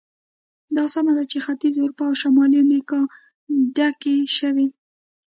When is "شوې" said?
4.37-4.67